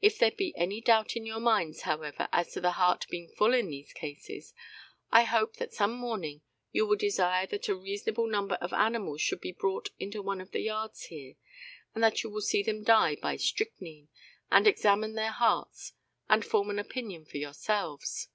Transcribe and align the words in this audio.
If 0.00 0.18
there 0.20 0.30
be 0.30 0.54
any 0.56 0.80
doubt 0.80 1.16
in 1.16 1.26
your 1.26 1.40
minds, 1.40 1.80
however, 1.80 2.28
as 2.30 2.52
to 2.52 2.60
the 2.60 2.70
heart 2.78 3.08
being 3.10 3.26
full 3.28 3.52
in 3.54 3.70
these 3.70 3.92
cases, 3.92 4.54
I 5.10 5.24
hope 5.24 5.56
that 5.56 5.72
some 5.74 5.94
morning 5.94 6.42
you 6.70 6.86
will 6.86 6.94
desire 6.94 7.44
that 7.48 7.66
a 7.66 7.74
reasonable 7.74 8.28
number 8.28 8.54
of 8.60 8.72
animals 8.72 9.20
should 9.20 9.40
be 9.40 9.50
brought 9.50 9.90
into 9.98 10.22
one 10.22 10.40
of 10.40 10.52
the 10.52 10.60
yards 10.60 11.06
here, 11.06 11.34
and 11.92 12.04
that 12.04 12.22
you 12.22 12.30
will 12.30 12.40
see 12.40 12.62
them 12.62 12.84
die 12.84 13.16
by 13.16 13.34
strychnine, 13.34 14.06
and 14.48 14.68
examine 14.68 15.14
their 15.14 15.32
hearts, 15.32 15.92
and 16.28 16.44
form 16.44 16.70
an 16.70 16.78
opinion 16.78 17.24
for 17.24 17.38
yourselves. 17.38 18.28